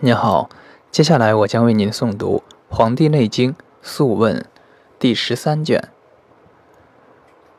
[0.00, 0.50] 您好，
[0.90, 4.36] 接下来我将为您诵读《黄帝内经·素问》
[4.98, 5.80] 第十三卷《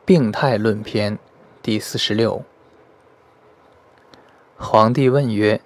[0.04, 1.16] 病态论篇》
[1.62, 2.44] 第四十六。
[4.58, 5.60] 皇帝问曰：“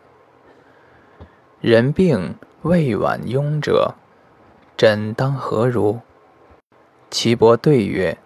[1.61, 3.95] 人病未晚庸者，
[4.77, 6.00] 诊当何如？”
[7.11, 8.16] 岐伯对曰：“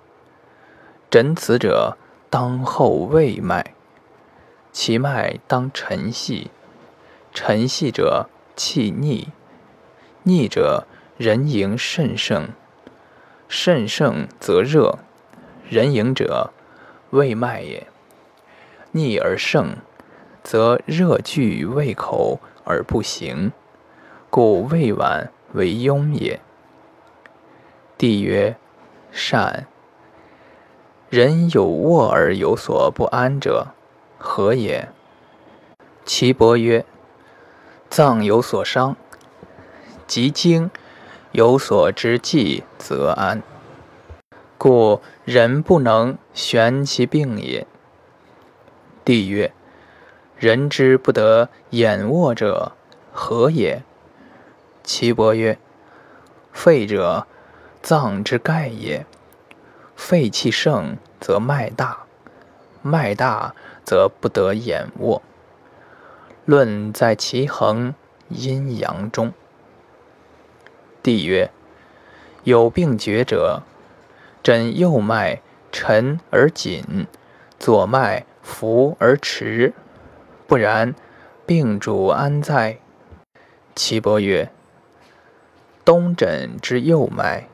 [1.11, 1.97] 诊此者，
[2.29, 3.75] 当后卫脉，
[4.71, 6.51] 其脉当沉细，
[7.33, 9.29] 沉细者。”气逆，
[10.23, 10.87] 逆者
[11.17, 12.49] 人迎甚盛，
[13.49, 14.99] 甚盛则热，
[15.69, 16.53] 人迎者
[17.11, 17.87] 胃脉也。
[18.93, 19.77] 逆而盛，
[20.43, 23.53] 则热聚于胃口而不行，
[24.31, 26.41] 故胃脘为痈也。
[27.99, 28.57] 帝曰：
[29.11, 29.67] 善。
[31.11, 33.69] 人有卧而有所不安者，
[34.19, 34.89] 何也？
[36.05, 36.85] 岐伯曰。
[37.95, 38.97] 脏有所伤，
[40.09, 40.69] 及经
[41.31, 43.41] 有所之计，则安。
[44.59, 47.69] 故人不能悬其病也。
[49.05, 49.53] 帝曰：
[50.37, 52.73] 人之不得眼卧者，
[53.13, 53.85] 何也？
[54.83, 55.57] 岐伯曰：
[56.51, 57.29] 肺者，
[57.81, 59.07] 脏之盖也。
[59.95, 62.07] 肺气盛，则脉大；
[62.83, 65.23] 脉大，则不得眼卧。
[66.47, 67.95] 论在其衡
[68.29, 69.33] 阴阳中。
[71.03, 71.51] 帝曰：
[72.43, 73.63] 有病厥者，
[74.43, 75.41] 诊右脉
[75.73, 77.07] 沉而紧，
[77.59, 79.73] 左脉浮而迟，
[80.47, 80.95] 不然，
[81.47, 82.79] 病主安在？
[83.75, 84.51] 岐伯曰：
[85.83, 87.49] 冬诊之右脉，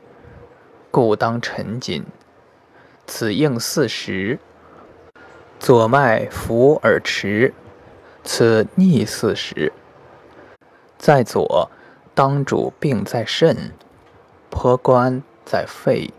[0.91, 2.03] 故当沉紧，
[3.07, 4.37] 此应四时；
[5.59, 7.53] 左脉浮而迟。
[8.23, 9.73] 此逆四时，
[10.97, 11.71] 在左，
[12.13, 13.71] 当主病在肾，
[14.51, 16.13] 颇关在肺，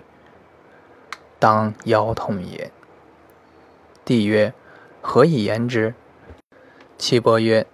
[1.38, 2.72] 当腰痛也。
[4.04, 4.52] 帝曰：
[5.00, 5.94] 何以言之？
[6.98, 7.66] 岐伯曰：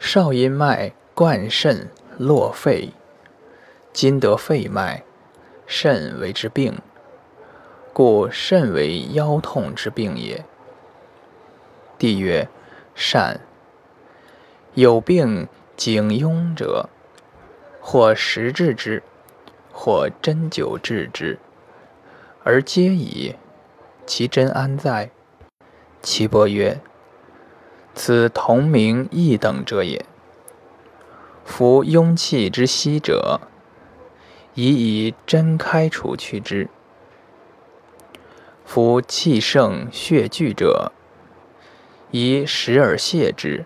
[0.00, 2.92] 少阴脉贯肾络肺，
[3.92, 5.04] 今得肺脉，
[5.64, 6.76] 肾为之病，
[7.92, 10.44] 故肾为腰痛之病也。
[11.96, 12.48] 帝曰。
[12.94, 13.40] 善
[14.74, 16.88] 有病颈痈者，
[17.80, 19.02] 或食治之，
[19.72, 21.38] 或针灸治之，
[22.44, 23.36] 而皆以。
[24.04, 25.10] 其真安在？
[26.02, 26.80] 岐伯曰：
[27.94, 30.04] 此同名异等者也。
[31.44, 33.40] 夫庸气之息者，
[34.54, 34.66] 宜
[35.06, 36.66] 以针开除去之；
[38.64, 40.90] 夫气盛血聚者，
[42.12, 43.64] 以食而泻之，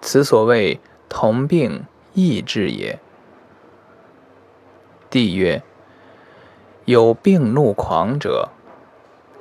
[0.00, 1.84] 此所谓同病
[2.14, 3.00] 异治也。
[5.10, 5.62] 帝曰：
[6.84, 8.50] 有病怒狂者，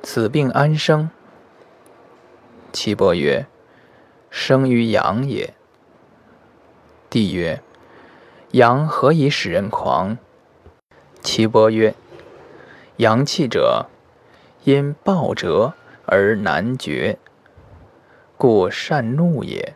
[0.02, 1.12] 此病安生？
[2.74, 3.46] 岐伯曰：
[4.32, 5.54] 生于阳也。
[7.08, 7.62] 帝曰：
[8.52, 10.18] 阳何以使人狂？
[11.22, 11.94] 岐伯曰：
[12.96, 13.86] 阳气者，
[14.64, 15.74] 因暴折
[16.08, 17.20] 而难决。
[18.38, 19.74] 故善怒也，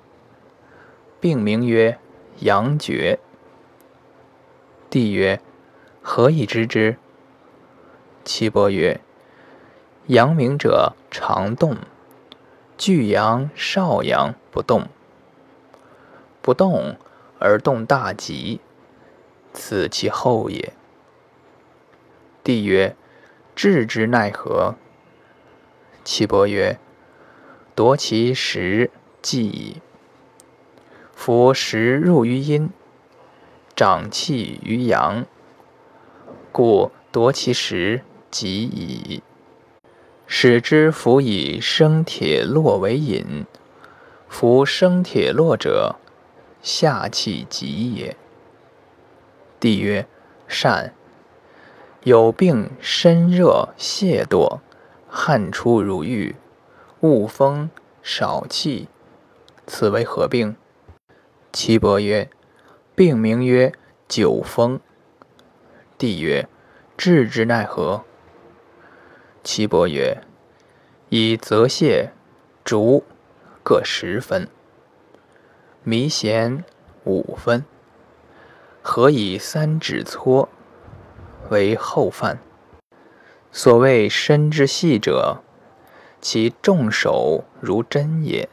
[1.20, 1.98] 病名曰
[2.42, 3.18] 阳厥。
[4.88, 5.42] 帝曰：
[6.04, 6.98] 何以知之？
[8.24, 9.02] 岐伯曰：
[10.06, 11.76] 阳明者常动，
[12.78, 14.90] 巨阳少阳不动，
[16.44, 16.98] 不动
[17.40, 18.62] 而动大吉，
[19.54, 20.72] 此其后也。
[22.44, 22.96] 帝曰：
[23.56, 24.76] 治之奈何？
[26.04, 26.78] 岐伯曰：
[27.74, 29.78] 夺其时即矣。
[31.14, 32.70] 夫食入于阴，
[33.76, 35.26] 长气于阳，
[36.52, 39.24] 故夺其时即矣。
[40.28, 43.46] 使之服以生铁络为引，
[44.28, 45.96] 夫生铁络者，
[46.62, 48.16] 下气急也。
[49.60, 50.08] 帝曰：
[50.48, 50.94] 善。
[52.04, 54.60] 有病身热泄堕，
[55.08, 56.36] 汗出如浴。
[57.02, 57.72] 恶风
[58.04, 58.88] 少气，
[59.66, 60.56] 此为何病？
[61.52, 62.30] 岐伯曰：
[62.94, 63.74] 病名曰
[64.08, 64.80] 久风。
[65.98, 66.48] 帝曰：
[66.96, 68.04] 治之奈何？
[69.44, 70.22] 岐伯曰：
[71.10, 72.10] 以泽泻、
[72.64, 73.04] 竹
[73.64, 74.48] 各十分，
[75.82, 76.62] 迷涎
[77.06, 77.66] 五分，
[78.84, 80.48] 何以三指搓
[81.50, 82.38] 为后犯？
[83.52, 85.42] 所谓身之细者。
[86.22, 88.48] 其重手如针也，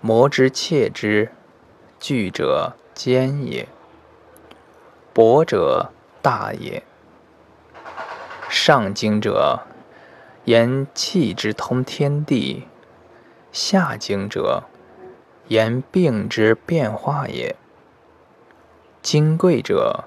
[0.00, 1.30] 磨之切之，
[2.00, 3.68] 锯者坚也，
[5.12, 6.82] 博者大也。
[8.50, 9.60] 上经者，
[10.44, 12.64] 言气之通天地；
[13.52, 14.64] 下经者，
[15.48, 17.54] 言病之变化也。
[19.00, 20.04] 金贵者，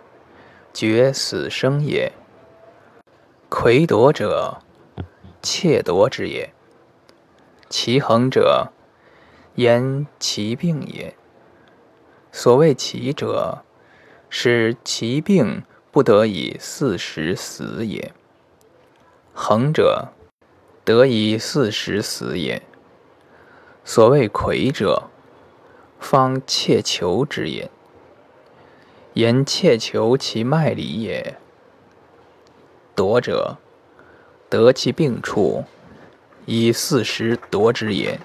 [0.73, 2.11] 决死生也；
[3.49, 4.59] 魁夺者，
[5.41, 6.53] 窃夺之也。
[7.69, 8.71] 其恒者，
[9.55, 11.15] 言其病也。
[12.31, 13.63] 所谓奇者，
[14.29, 18.13] 使其病不得以四时死也。
[19.33, 20.13] 恒者，
[20.83, 22.61] 得以四时死也。
[23.83, 25.09] 所谓魁者，
[25.99, 27.69] 方切求之也。
[29.13, 31.37] 言切求其脉理也。
[32.95, 33.57] 夺者，
[34.49, 35.63] 得其病处，
[36.45, 38.19] 以四时夺之也。